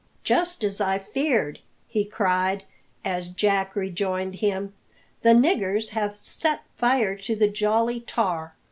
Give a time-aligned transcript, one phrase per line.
[0.23, 2.63] "Just as I feared!" he cried,
[3.05, 4.73] as Jack rejoined him.
[5.21, 8.55] "The niggers have set fire to the Jolly Tar.